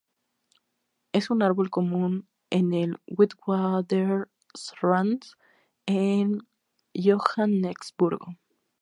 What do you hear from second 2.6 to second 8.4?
el Witwatersrand en Johannesburgo.